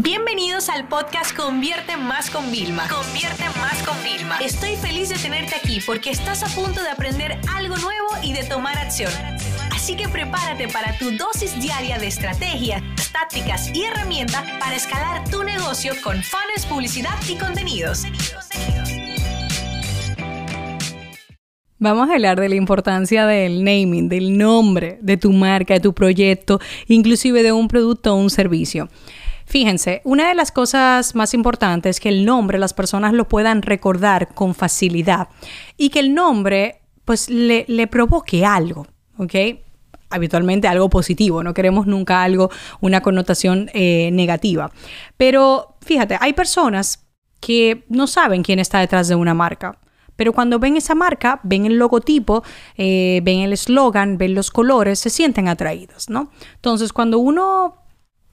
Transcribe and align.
Bienvenidos 0.00 0.68
al 0.68 0.86
podcast 0.86 1.36
Convierte 1.36 1.96
Más 1.96 2.30
con 2.30 2.52
Vilma. 2.52 2.86
Convierte 2.88 3.42
Más 3.58 3.82
con 3.82 3.96
Vilma. 4.04 4.38
Estoy 4.38 4.76
feliz 4.76 5.08
de 5.08 5.16
tenerte 5.16 5.56
aquí 5.56 5.80
porque 5.84 6.10
estás 6.10 6.44
a 6.44 6.46
punto 6.54 6.80
de 6.80 6.88
aprender 6.88 7.36
algo 7.52 7.76
nuevo 7.78 8.06
y 8.22 8.32
de 8.32 8.44
tomar 8.44 8.78
acción. 8.78 9.10
Así 9.72 9.96
que 9.96 10.08
prepárate 10.08 10.68
para 10.68 10.96
tu 10.98 11.10
dosis 11.16 11.60
diaria 11.60 11.98
de 11.98 12.06
estrategias, 12.06 12.80
tácticas 13.10 13.74
y 13.74 13.86
herramientas 13.86 14.44
para 14.60 14.76
escalar 14.76 15.28
tu 15.30 15.42
negocio 15.42 15.92
con 16.04 16.22
fans, 16.22 16.64
publicidad 16.68 17.18
y 17.28 17.34
contenidos. 17.34 18.04
Vamos 21.80 22.08
a 22.08 22.12
hablar 22.12 22.38
de 22.38 22.48
la 22.48 22.54
importancia 22.54 23.26
del 23.26 23.64
naming, 23.64 24.08
del 24.08 24.38
nombre 24.38 25.00
de 25.02 25.16
tu 25.16 25.32
marca, 25.32 25.74
de 25.74 25.80
tu 25.80 25.92
proyecto, 25.92 26.60
inclusive 26.86 27.42
de 27.42 27.50
un 27.50 27.66
producto 27.66 28.14
o 28.14 28.16
un 28.16 28.30
servicio. 28.30 28.88
Fíjense, 29.48 30.02
una 30.04 30.28
de 30.28 30.34
las 30.34 30.52
cosas 30.52 31.14
más 31.14 31.32
importantes 31.32 31.96
es 31.96 32.00
que 32.00 32.10
el 32.10 32.26
nombre 32.26 32.58
las 32.58 32.74
personas 32.74 33.14
lo 33.14 33.28
puedan 33.28 33.62
recordar 33.62 34.34
con 34.34 34.54
facilidad 34.54 35.28
y 35.78 35.88
que 35.88 36.00
el 36.00 36.12
nombre 36.12 36.82
pues 37.06 37.30
le, 37.30 37.86
provoque 37.86 38.44
algo, 38.44 38.86
¿ok? 39.16 39.34
habitualmente 40.10 40.68
algo 40.68 40.90
positivo, 40.90 41.42
no 41.42 41.54
queremos 41.54 41.86
nunca 41.86 42.22
algo, 42.22 42.50
una 42.82 43.00
connotación 43.00 43.70
eh, 43.72 44.10
negativa. 44.12 44.70
Pero 45.16 45.76
fíjate, 45.80 46.18
hay 46.20 46.34
personas 46.34 47.06
que 47.40 47.86
no 47.88 48.06
saben 48.06 48.42
quién 48.42 48.58
está 48.58 48.80
detrás 48.80 49.08
de 49.08 49.14
una 49.14 49.32
marca. 49.32 49.78
Pero 50.14 50.34
cuando 50.34 50.58
ven 50.58 50.76
esa 50.76 50.94
marca, 50.94 51.40
ven 51.42 51.64
el 51.64 51.78
logotipo, 51.78 52.42
eh, 52.76 53.20
ven 53.22 53.38
el 53.38 53.54
eslogan, 53.54 54.18
ven 54.18 54.34
los 54.34 54.50
colores, 54.50 54.98
se 54.98 55.08
sienten 55.08 55.48
atraídos, 55.48 56.10
¿no? 56.10 56.30
Entonces, 56.56 56.92
cuando 56.92 57.18
uno 57.18 57.87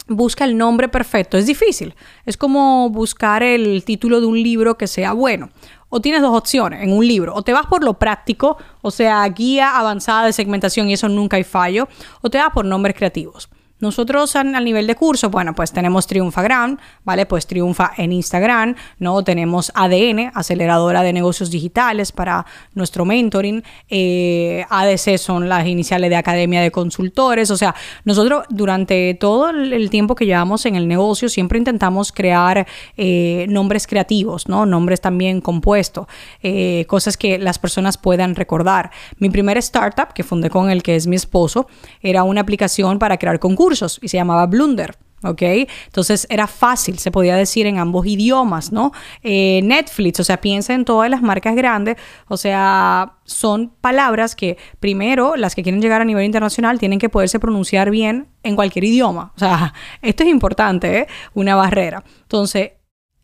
busca 0.07 0.45
el 0.45 0.57
nombre 0.57 0.87
perfecto. 0.87 1.37
Es 1.37 1.45
difícil. 1.45 1.95
Es 2.25 2.37
como 2.37 2.89
buscar 2.89 3.43
el 3.43 3.83
título 3.83 4.19
de 4.19 4.27
un 4.27 4.41
libro 4.41 4.77
que 4.77 4.87
sea 4.87 5.13
bueno. 5.13 5.49
O 5.89 6.01
tienes 6.01 6.21
dos 6.21 6.37
opciones 6.37 6.83
en 6.83 6.91
un 6.91 7.07
libro. 7.07 7.33
O 7.33 7.43
te 7.43 7.53
vas 7.53 7.67
por 7.67 7.83
lo 7.83 7.95
práctico, 7.99 8.57
o 8.81 8.91
sea, 8.91 9.27
guía 9.29 9.77
avanzada 9.77 10.25
de 10.25 10.33
segmentación 10.33 10.89
y 10.89 10.93
eso 10.93 11.07
nunca 11.09 11.37
hay 11.37 11.43
fallo. 11.43 11.87
O 12.21 12.29
te 12.29 12.37
vas 12.37 12.49
por 12.53 12.65
nombres 12.65 12.95
creativos. 12.95 13.49
Nosotros 13.77 14.37
al 14.37 14.63
nivel 14.63 14.87
de 14.87 14.95
curso, 14.95 15.29
bueno, 15.29 15.53
pues 15.53 15.73
tenemos 15.73 16.07
Triunfagram, 16.07 16.77
¿vale? 17.03 17.25
Pues 17.25 17.45
triunfa 17.45 17.91
en 17.97 18.13
Instagram, 18.13 18.75
¿no? 18.99 19.21
Tenemos 19.21 19.69
ADN, 19.75 20.31
aceleradora 20.33 21.03
de 21.03 21.11
negocios 21.11 21.51
digitales 21.51 22.13
para 22.13 22.45
nuestro 22.73 23.03
mentoring. 23.03 23.63
Eh, 23.89 24.65
ADC 24.69 25.17
son 25.17 25.49
las 25.49 25.67
iniciales 25.67 26.09
de 26.09 26.15
Academia 26.15 26.61
de 26.61 26.71
Consultores. 26.71 27.51
O 27.51 27.57
sea, 27.57 27.75
nosotros 28.05 28.45
durante 28.49 29.13
todo 29.15 29.49
el 29.49 29.89
tiempo 29.89 30.15
que 30.15 30.25
llevamos 30.25 30.65
en 30.65 30.75
el 30.75 30.87
negocio 30.87 31.27
siempre 31.27 31.57
intentamos 31.57 32.13
crear 32.13 32.65
eh, 32.95 33.45
nombres 33.49 33.87
creativos, 33.87 34.47
¿no? 34.47 34.65
Nombres 34.65 35.01
también 35.01 35.41
compuestos, 35.41 36.07
eh, 36.41 36.85
cosas 36.87 37.17
que 37.17 37.37
las 37.39 37.59
personas 37.59 37.97
puedan 37.97 38.35
recordar. 38.35 38.91
Mi 39.19 39.29
primer 39.29 39.57
startup, 39.57 40.13
que 40.13 40.23
fundé 40.23 40.49
con 40.49 40.69
el 40.69 40.81
que 40.81 40.95
es 40.95 41.07
mi 41.07 41.17
esposo, 41.17 41.67
era 42.01 42.23
una 42.23 42.39
aplicación 42.39 42.99
para 42.99 43.17
crear 43.17 43.37
concursos 43.37 43.64
y 44.01 44.07
se 44.07 44.17
llamaba 44.17 44.45
Blunder. 44.45 44.97
¿ok? 45.23 45.41
Entonces 45.85 46.27
era 46.29 46.47
fácil, 46.47 46.99
se 46.99 47.11
podía 47.11 47.35
decir 47.35 47.65
en 47.65 47.79
ambos 47.79 48.05
idiomas, 48.05 48.71
¿no? 48.71 48.91
Eh, 49.23 49.61
Netflix, 49.63 50.19
o 50.19 50.23
sea, 50.23 50.39
piensa 50.39 50.73
en 50.73 50.85
todas 50.85 51.09
las 51.09 51.21
marcas 51.21 51.55
grandes, 51.55 51.97
o 52.27 52.37
sea, 52.37 53.13
son 53.23 53.71
palabras 53.81 54.35
que 54.35 54.57
primero 54.79 55.35
las 55.35 55.55
que 55.55 55.63
quieren 55.63 55.81
llegar 55.81 56.01
a 56.01 56.05
nivel 56.05 56.25
internacional 56.25 56.79
tienen 56.79 56.99
que 56.99 57.09
poderse 57.09 57.39
pronunciar 57.39 57.89
bien 57.89 58.27
en 58.43 58.55
cualquier 58.55 58.85
idioma, 58.85 59.31
o 59.35 59.39
sea, 59.39 59.73
esto 60.01 60.23
es 60.23 60.29
importante, 60.29 60.99
¿eh? 60.99 61.07
Una 61.33 61.55
barrera. 61.55 62.03
Entonces, 62.21 62.71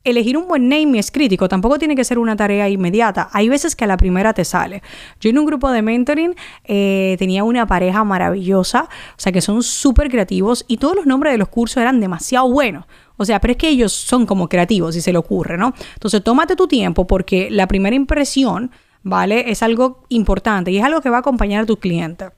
elegir 0.04 0.38
un 0.38 0.48
buen 0.48 0.68
name 0.68 0.98
es 0.98 1.12
crítico, 1.12 1.48
tampoco 1.48 1.78
tiene 1.78 1.96
que 1.96 2.04
ser 2.04 2.18
una 2.18 2.36
tarea 2.36 2.70
inmediata. 2.70 3.30
Hay 3.34 3.50
veces 3.50 3.76
que 3.76 3.84
a 3.84 3.88
la 3.88 3.98
primera 3.98 4.34
te 4.34 4.46
sale. 4.46 4.82
Yo 5.20 5.30
en 5.30 5.38
un 5.38 5.46
grupo 5.46 5.72
de 5.72 5.82
mentoring 5.82 6.36
eh, 6.64 7.16
tenía 7.20 7.44
una 7.44 7.68
pareja 7.68 8.04
maravillosa, 8.04 8.84
o 8.84 9.20
sea 9.20 9.32
que 9.32 9.42
son 9.42 9.64
súper 9.64 10.10
creativos 10.10 10.66
y 10.68 10.78
todos 10.78 10.96
los 10.96 11.06
nombres 11.06 11.34
de 11.34 11.38
los 11.38 11.50
cursos 11.50 11.78
eran 11.78 12.00
demasiado 12.00 12.50
buenos. 12.50 12.86
O 13.18 13.26
sea, 13.26 13.40
pero 13.40 13.52
es 13.52 13.58
que 13.58 13.70
ellos 13.70 13.94
son 13.94 14.26
como 14.26 14.50
creativos, 14.50 14.96
si 14.96 15.02
se 15.02 15.12
le 15.12 15.20
ocurre, 15.20 15.56
¿no? 15.56 15.74
Entonces, 15.94 16.24
tómate 16.24 16.56
tu 16.56 16.68
tiempo 16.68 17.06
porque 17.06 17.52
la 17.52 17.68
primera 17.68 17.96
impresión, 17.96 18.72
¿vale? 19.04 19.52
Es 19.52 19.62
algo 19.62 20.06
importante 20.10 20.72
y 20.72 20.80
es 20.80 20.84
algo 20.84 21.02
que 21.02 21.12
va 21.12 21.18
a 21.18 21.20
acompañar 21.20 21.64
a 21.64 21.66
tu 21.68 21.78
cliente. 21.78 22.30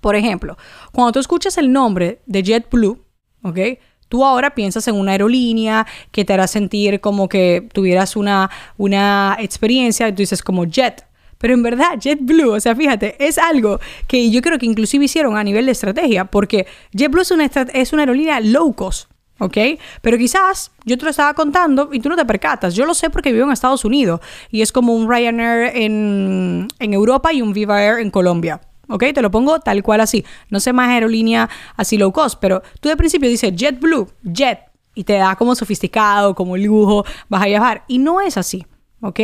Por 0.00 0.16
ejemplo, 0.16 0.56
cuando 0.92 1.12
tú 1.12 1.18
escuchas 1.18 1.58
el 1.58 1.72
nombre 1.72 2.22
de 2.24 2.42
JetBlue, 2.42 3.04
¿ok? 3.42 3.58
Tú 4.08 4.24
ahora 4.24 4.54
piensas 4.54 4.88
en 4.88 4.94
una 4.94 5.12
aerolínea 5.12 5.86
que 6.10 6.24
te 6.24 6.32
hará 6.32 6.46
sentir 6.46 7.00
como 7.00 7.28
que 7.28 7.68
tuvieras 7.72 8.16
una, 8.16 8.50
una 8.76 9.36
experiencia, 9.40 10.08
tú 10.10 10.22
dices 10.22 10.42
como 10.42 10.64
jet. 10.64 11.04
Pero 11.38 11.54
en 11.54 11.62
verdad, 11.62 11.98
JetBlue, 12.00 12.54
o 12.54 12.60
sea, 12.60 12.74
fíjate, 12.74 13.14
es 13.24 13.38
algo 13.38 13.78
que 14.08 14.30
yo 14.30 14.42
creo 14.42 14.58
que 14.58 14.66
inclusive 14.66 15.04
hicieron 15.04 15.36
a 15.36 15.44
nivel 15.44 15.66
de 15.66 15.72
estrategia, 15.72 16.24
porque 16.24 16.66
JetBlue 16.92 17.22
es 17.22 17.30
una, 17.30 17.44
es 17.44 17.92
una 17.92 18.02
aerolínea 18.02 18.40
low 18.40 18.72
cost. 18.74 19.08
¿ok? 19.38 19.56
Pero 20.02 20.18
quizás 20.18 20.72
yo 20.84 20.98
te 20.98 21.04
lo 21.04 21.10
estaba 21.10 21.34
contando 21.34 21.90
y 21.92 22.00
tú 22.00 22.08
no 22.08 22.16
te 22.16 22.24
percatas. 22.24 22.74
Yo 22.74 22.84
lo 22.84 22.94
sé 22.94 23.10
porque 23.10 23.32
vivo 23.32 23.46
en 23.46 23.52
Estados 23.52 23.84
Unidos 23.84 24.20
y 24.50 24.62
es 24.62 24.72
como 24.72 24.94
un 24.94 25.08
Ryanair 25.08 25.76
en, 25.76 26.68
en 26.78 26.92
Europa 26.92 27.32
y 27.32 27.40
un 27.40 27.52
Viva 27.52 27.82
Air 27.82 28.00
en 28.00 28.10
Colombia. 28.10 28.60
¿Ok? 28.88 29.04
Te 29.14 29.22
lo 29.22 29.30
pongo 29.30 29.60
tal 29.60 29.82
cual 29.82 30.00
así. 30.00 30.24
No 30.50 30.60
sé 30.60 30.72
más 30.72 30.88
aerolínea 30.88 31.48
así 31.76 31.96
low 31.96 32.12
cost, 32.12 32.38
pero 32.40 32.62
tú 32.80 32.88
de 32.88 32.96
principio 32.96 33.28
dices 33.28 33.52
JetBlue, 33.54 34.08
Jet, 34.22 34.60
y 34.94 35.04
te 35.04 35.14
da 35.14 35.36
como 35.36 35.54
sofisticado, 35.54 36.34
como 36.34 36.56
lujo, 36.56 37.04
vas 37.28 37.42
a 37.42 37.46
viajar. 37.46 37.84
Y 37.86 37.98
no 37.98 38.20
es 38.20 38.36
así. 38.36 38.66
¿ok? 39.00 39.20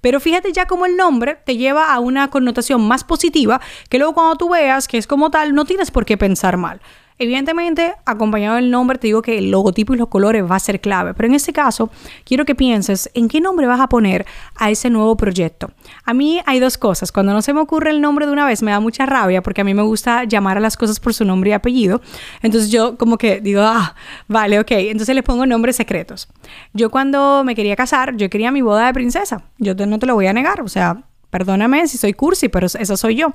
Pero 0.00 0.20
fíjate 0.20 0.52
ya 0.52 0.66
como 0.66 0.86
el 0.86 0.96
nombre 0.96 1.38
te 1.44 1.56
lleva 1.56 1.92
a 1.92 1.98
una 1.98 2.30
connotación 2.30 2.86
más 2.86 3.04
positiva 3.04 3.60
que 3.88 3.98
luego 3.98 4.14
cuando 4.14 4.36
tú 4.36 4.50
veas 4.50 4.88
que 4.88 4.98
es 4.98 5.06
como 5.06 5.30
tal, 5.30 5.54
no 5.54 5.64
tienes 5.64 5.90
por 5.90 6.04
qué 6.04 6.16
pensar 6.16 6.56
mal. 6.56 6.80
Evidentemente, 7.18 7.94
acompañado 8.04 8.56
del 8.56 8.70
nombre, 8.70 8.98
te 8.98 9.06
digo 9.06 9.22
que 9.22 9.38
el 9.38 9.50
logotipo 9.50 9.94
y 9.94 9.96
los 9.96 10.08
colores 10.08 10.44
va 10.44 10.56
a 10.56 10.60
ser 10.60 10.80
clave, 10.80 11.14
pero 11.14 11.28
en 11.28 11.34
este 11.34 11.52
caso, 11.52 11.90
quiero 12.24 12.44
que 12.44 12.54
pienses 12.54 13.10
en 13.14 13.28
qué 13.28 13.40
nombre 13.40 13.66
vas 13.66 13.80
a 13.80 13.88
poner 13.88 14.26
a 14.54 14.70
ese 14.70 14.90
nuevo 14.90 15.16
proyecto. 15.16 15.70
A 16.04 16.12
mí 16.12 16.40
hay 16.44 16.60
dos 16.60 16.76
cosas. 16.76 17.12
Cuando 17.12 17.32
no 17.32 17.40
se 17.40 17.54
me 17.54 17.60
ocurre 17.60 17.90
el 17.90 18.02
nombre 18.02 18.26
de 18.26 18.32
una 18.32 18.44
vez, 18.44 18.62
me 18.62 18.70
da 18.70 18.80
mucha 18.80 19.06
rabia 19.06 19.42
porque 19.42 19.62
a 19.62 19.64
mí 19.64 19.72
me 19.72 19.82
gusta 19.82 20.24
llamar 20.24 20.58
a 20.58 20.60
las 20.60 20.76
cosas 20.76 21.00
por 21.00 21.14
su 21.14 21.24
nombre 21.24 21.50
y 21.50 21.52
apellido. 21.54 22.02
Entonces 22.42 22.70
yo 22.70 22.98
como 22.98 23.16
que 23.16 23.40
digo, 23.40 23.62
ah, 23.62 23.94
vale, 24.28 24.60
ok. 24.60 24.72
Entonces 24.72 25.14
le 25.14 25.22
pongo 25.22 25.46
nombres 25.46 25.76
secretos. 25.76 26.28
Yo 26.74 26.90
cuando 26.90 27.44
me 27.44 27.54
quería 27.54 27.76
casar, 27.76 28.16
yo 28.16 28.28
quería 28.28 28.52
mi 28.52 28.60
boda 28.60 28.86
de 28.86 28.92
princesa. 28.92 29.44
Yo 29.58 29.74
no 29.74 29.98
te 29.98 30.06
lo 30.06 30.14
voy 30.14 30.26
a 30.26 30.32
negar, 30.32 30.60
o 30.60 30.68
sea, 30.68 31.02
perdóname 31.36 31.86
si 31.86 31.98
soy 31.98 32.14
cursi, 32.14 32.48
pero 32.48 32.66
esa 32.66 32.96
soy 32.96 33.16
yo. 33.16 33.34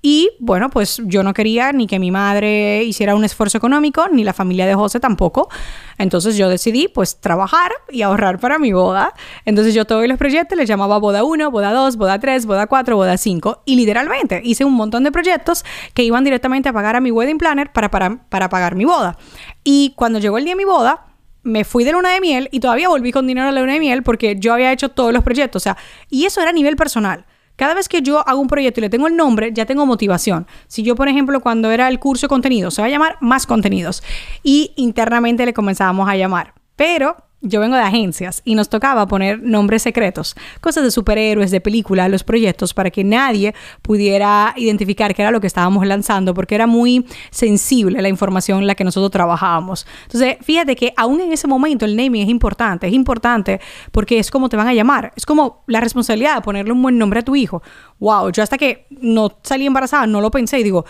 Y 0.00 0.30
bueno, 0.38 0.70
pues 0.70 1.02
yo 1.04 1.22
no 1.22 1.34
quería 1.34 1.72
ni 1.72 1.86
que 1.86 1.98
mi 1.98 2.10
madre 2.10 2.82
hiciera 2.84 3.14
un 3.14 3.22
esfuerzo 3.22 3.58
económico, 3.58 4.08
ni 4.10 4.24
la 4.24 4.32
familia 4.32 4.66
de 4.66 4.74
José 4.74 4.98
tampoco. 4.98 5.50
Entonces 5.98 6.38
yo 6.38 6.48
decidí 6.48 6.88
pues 6.88 7.20
trabajar 7.20 7.70
y 7.90 8.00
ahorrar 8.00 8.38
para 8.38 8.58
mi 8.58 8.72
boda. 8.72 9.12
Entonces 9.44 9.74
yo 9.74 9.84
todos 9.84 10.08
los 10.08 10.16
proyectos 10.16 10.56
les 10.56 10.66
llamaba 10.66 10.98
boda 10.98 11.22
1, 11.22 11.50
boda 11.50 11.72
2, 11.72 11.96
boda 11.96 12.18
3, 12.18 12.46
boda 12.46 12.66
4, 12.66 12.96
boda 12.96 13.18
5. 13.18 13.62
Y 13.66 13.76
literalmente 13.76 14.40
hice 14.42 14.64
un 14.64 14.72
montón 14.72 15.04
de 15.04 15.12
proyectos 15.12 15.66
que 15.92 16.02
iban 16.02 16.24
directamente 16.24 16.70
a 16.70 16.72
pagar 16.72 16.96
a 16.96 17.00
mi 17.00 17.10
wedding 17.10 17.36
planner 17.36 17.72
para, 17.72 17.90
para, 17.90 18.26
para 18.30 18.48
pagar 18.48 18.74
mi 18.74 18.86
boda. 18.86 19.18
Y 19.64 19.92
cuando 19.96 20.18
llegó 20.18 20.38
el 20.38 20.44
día 20.44 20.52
de 20.52 20.58
mi 20.58 20.64
boda, 20.64 21.08
me 21.42 21.64
fui 21.64 21.84
de 21.84 21.92
luna 21.92 22.08
de 22.08 22.20
miel 22.22 22.48
y 22.52 22.60
todavía 22.60 22.88
volví 22.88 23.12
con 23.12 23.26
dinero 23.26 23.48
a 23.48 23.52
la 23.52 23.60
luna 23.60 23.74
de 23.74 23.80
miel 23.80 24.02
porque 24.02 24.36
yo 24.38 24.54
había 24.54 24.72
hecho 24.72 24.88
todos 24.88 25.12
los 25.12 25.22
proyectos. 25.22 25.62
O 25.62 25.64
sea, 25.64 25.76
y 26.10 26.24
eso 26.24 26.40
era 26.40 26.50
a 26.50 26.54
nivel 26.54 26.74
personal. 26.74 27.26
Cada 27.56 27.74
vez 27.74 27.88
que 27.88 28.02
yo 28.02 28.26
hago 28.26 28.40
un 28.40 28.48
proyecto 28.48 28.80
y 28.80 28.82
le 28.82 28.90
tengo 28.90 29.06
el 29.06 29.16
nombre, 29.16 29.52
ya 29.52 29.64
tengo 29.66 29.86
motivación. 29.86 30.46
Si 30.66 30.82
yo, 30.82 30.96
por 30.96 31.08
ejemplo, 31.08 31.40
cuando 31.40 31.70
era 31.70 31.88
el 31.88 32.00
curso 32.00 32.26
de 32.26 32.28
contenido, 32.28 32.70
se 32.70 32.82
va 32.82 32.86
a 32.86 32.90
llamar 32.90 33.16
más 33.20 33.46
contenidos. 33.46 34.02
Y 34.42 34.72
internamente 34.76 35.46
le 35.46 35.54
comenzábamos 35.54 36.08
a 36.08 36.16
llamar. 36.16 36.54
Pero 36.76 37.16
yo 37.44 37.60
vengo 37.60 37.76
de 37.76 37.82
agencias 37.82 38.40
y 38.44 38.54
nos 38.54 38.68
tocaba 38.68 39.06
poner 39.06 39.40
nombres 39.42 39.82
secretos, 39.82 40.34
cosas 40.60 40.82
de 40.82 40.90
superhéroes, 40.90 41.50
de 41.50 41.60
películas, 41.60 42.10
los 42.10 42.24
proyectos, 42.24 42.74
para 42.74 42.90
que 42.90 43.04
nadie 43.04 43.54
pudiera 43.82 44.54
identificar 44.56 45.14
qué 45.14 45.22
era 45.22 45.30
lo 45.30 45.40
que 45.40 45.46
estábamos 45.46 45.86
lanzando, 45.86 46.34
porque 46.34 46.54
era 46.54 46.66
muy 46.66 47.06
sensible 47.30 48.00
la 48.00 48.08
información 48.08 48.60
en 48.60 48.66
la 48.66 48.74
que 48.74 48.82
nosotros 48.82 49.10
trabajábamos. 49.10 49.86
Entonces, 50.04 50.36
fíjate 50.40 50.74
que 50.74 50.94
aún 50.96 51.20
en 51.20 51.32
ese 51.32 51.46
momento 51.46 51.84
el 51.84 51.96
naming 51.96 52.22
es 52.22 52.28
importante, 52.28 52.86
es 52.86 52.94
importante 52.94 53.60
porque 53.92 54.18
es 54.18 54.30
como 54.30 54.48
te 54.48 54.56
van 54.56 54.68
a 54.68 54.74
llamar, 54.74 55.12
es 55.14 55.26
como 55.26 55.64
la 55.66 55.80
responsabilidad 55.80 56.36
de 56.36 56.40
ponerle 56.40 56.72
un 56.72 56.82
buen 56.82 56.98
nombre 56.98 57.20
a 57.20 57.22
tu 57.22 57.36
hijo. 57.36 57.62
Wow, 58.00 58.32
yo 58.32 58.42
hasta 58.42 58.56
que 58.56 58.86
no 58.90 59.38
salí 59.42 59.66
embarazada 59.66 60.06
no 60.06 60.20
lo 60.20 60.30
pensé 60.30 60.58
y 60.58 60.62
digo, 60.62 60.86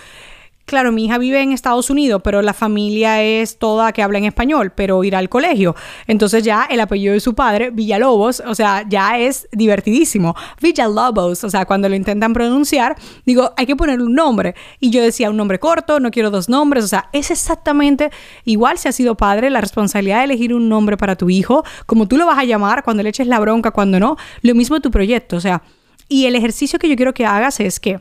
claro, 0.64 0.92
mi 0.92 1.04
hija 1.04 1.18
vive 1.18 1.40
en 1.40 1.52
Estados 1.52 1.90
Unidos, 1.90 2.20
pero 2.24 2.42
la 2.42 2.52
familia 2.52 3.22
es 3.22 3.58
toda 3.58 3.92
que 3.92 4.02
habla 4.02 4.18
en 4.18 4.24
español, 4.24 4.72
pero 4.74 5.02
ir 5.04 5.16
al 5.16 5.28
colegio. 5.28 5.74
Entonces 6.06 6.42
ya 6.42 6.66
el 6.70 6.80
apellido 6.80 7.12
de 7.12 7.20
su 7.20 7.34
padre, 7.34 7.70
Villalobos, 7.70 8.42
o 8.46 8.54
sea, 8.54 8.84
ya 8.88 9.18
es 9.18 9.48
divertidísimo. 9.52 10.34
Villalobos, 10.60 11.44
o 11.44 11.50
sea, 11.50 11.66
cuando 11.66 11.88
lo 11.88 11.94
intentan 11.94 12.32
pronunciar, 12.32 12.96
digo, 13.24 13.52
hay 13.56 13.66
que 13.66 13.76
poner 13.76 14.00
un 14.00 14.14
nombre. 14.14 14.54
Y 14.80 14.90
yo 14.90 15.02
decía 15.02 15.30
un 15.30 15.36
nombre 15.36 15.58
corto, 15.58 16.00
no 16.00 16.10
quiero 16.10 16.30
dos 16.30 16.48
nombres, 16.48 16.84
o 16.84 16.88
sea, 16.88 17.08
es 17.12 17.30
exactamente 17.30 18.10
igual 18.44 18.78
si 18.78 18.88
has 18.88 18.96
sido 18.96 19.16
padre, 19.16 19.50
la 19.50 19.60
responsabilidad 19.60 20.18
de 20.18 20.24
elegir 20.24 20.54
un 20.54 20.68
nombre 20.68 20.96
para 20.96 21.16
tu 21.16 21.30
hijo, 21.30 21.64
como 21.86 22.08
tú 22.08 22.16
lo 22.16 22.26
vas 22.26 22.38
a 22.38 22.44
llamar, 22.44 22.82
cuando 22.84 23.02
le 23.02 23.10
eches 23.10 23.26
la 23.26 23.38
bronca, 23.38 23.70
cuando 23.70 24.00
no, 24.00 24.16
lo 24.42 24.54
mismo 24.54 24.80
tu 24.80 24.90
proyecto, 24.90 25.36
o 25.36 25.40
sea, 25.40 25.62
y 26.08 26.26
el 26.26 26.36
ejercicio 26.36 26.78
que 26.78 26.88
yo 26.88 26.96
quiero 26.96 27.14
que 27.14 27.24
hagas 27.24 27.60
es 27.60 27.80
que 27.80 28.00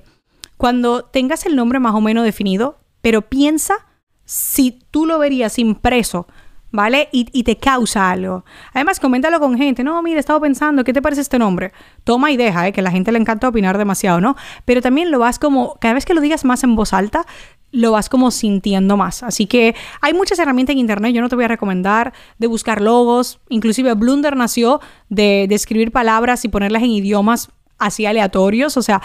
cuando 0.63 1.03
tengas 1.03 1.45
el 1.45 1.57
nombre 1.57 1.81
más 1.81 1.93
o 1.93 1.99
menos 1.99 2.23
definido, 2.23 2.77
pero 3.01 3.23
piensa 3.23 3.85
si 4.23 4.79
tú 4.91 5.05
lo 5.05 5.19
verías 5.19 5.59
impreso, 5.59 6.25
¿vale? 6.71 7.09
Y, 7.11 7.43
te 7.43 7.57
causa 7.57 8.09
algo. 8.09 8.45
Además, 8.73 9.01
coméntalo 9.01 9.41
con 9.41 9.57
gente. 9.57 9.83
No, 9.83 10.01
mira, 10.01 10.15
he 10.15 10.19
estado 10.21 10.39
pensando, 10.39 10.85
¿qué 10.85 10.93
te 10.93 11.01
parece 11.01 11.19
este 11.19 11.37
nombre? 11.37 11.73
Toma 12.05 12.31
y 12.31 12.37
deja, 12.37 12.65
¿eh? 12.65 12.71
Que 12.71 12.79
a 12.79 12.83
la 12.83 12.91
gente 12.91 13.11
le 13.11 13.19
encanta 13.19 13.49
opinar 13.49 13.77
demasiado, 13.77 14.21
¿no? 14.21 14.37
Pero 14.63 14.81
también 14.81 15.11
lo 15.11 15.19
vas 15.19 15.37
como, 15.37 15.75
cada 15.81 15.95
vez 15.95 16.05
que 16.05 16.13
lo 16.13 16.21
digas 16.21 16.45
más 16.45 16.63
en 16.63 16.77
voz 16.77 16.93
alta, 16.93 17.25
lo 17.73 17.91
vas 17.91 18.07
como 18.07 18.31
sintiendo 18.31 18.95
más. 18.95 19.21
Así 19.21 19.47
que 19.47 19.75
hay 19.99 20.13
muchas 20.13 20.39
herramientas 20.39 20.75
en 20.75 20.79
internet, 20.79 21.13
yo 21.13 21.21
no 21.21 21.27
te 21.27 21.35
voy 21.35 21.43
a 21.43 21.49
recomendar 21.49 22.13
de 22.37 22.47
buscar 22.47 22.79
logos, 22.79 23.41
inclusive 23.49 23.95
Blunder 23.95 24.37
nació 24.37 24.79
de, 25.09 25.45
de 25.49 25.55
escribir 25.55 25.91
palabras 25.91 26.45
y 26.45 26.47
ponerlas 26.47 26.83
en 26.83 26.91
idiomas 26.91 27.49
así 27.79 28.05
aleatorios, 28.05 28.77
o 28.77 28.81
sea, 28.81 29.01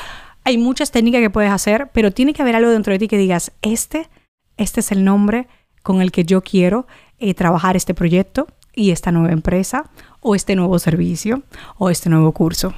hay 0.49 0.57
muchas 0.57 0.91
técnicas 0.91 1.21
que 1.21 1.29
puedes 1.29 1.53
hacer, 1.53 1.91
pero 1.93 2.11
tiene 2.11 2.33
que 2.33 2.41
haber 2.41 2.57
algo 2.57 2.71
dentro 2.71 2.91
de 2.91 2.99
ti 2.99 3.07
que 3.07 3.19
digas, 3.19 3.53
este, 3.61 4.09
este 4.57 4.81
es 4.81 4.91
el 4.93 5.05
nombre 5.05 5.47
con 5.83 6.01
el 6.01 6.11
que 6.11 6.25
yo 6.25 6.41
quiero 6.41 6.87
eh, 7.19 7.35
trabajar 7.35 7.77
este 7.77 7.93
proyecto 7.93 8.47
y 8.75 8.91
esta 8.91 9.13
nueva 9.13 9.33
empresa 9.33 9.91
o 10.21 10.35
este 10.35 10.57
nuevo 10.57 10.79
servicio 10.79 11.43
o 11.77 11.91
este 11.91 12.09
nuevo 12.09 12.33
curso. 12.33 12.73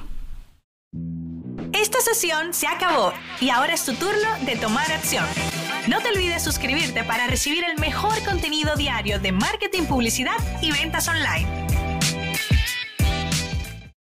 Esta 1.71 2.01
sesión 2.01 2.53
se 2.53 2.67
acabó 2.67 3.13
y 3.39 3.51
ahora 3.51 3.73
es 3.73 3.85
tu 3.85 3.93
turno 3.93 4.29
de 4.45 4.57
tomar 4.57 4.91
acción. 4.91 5.23
No 5.87 6.01
te 6.01 6.09
olvides 6.09 6.43
suscribirte 6.43 7.05
para 7.05 7.27
recibir 7.27 7.63
el 7.63 7.79
mejor 7.79 8.21
contenido 8.25 8.75
diario 8.75 9.17
de 9.17 9.31
marketing, 9.31 9.83
publicidad 9.83 10.35
y 10.61 10.71
ventas 10.71 11.07
online. 11.07 11.47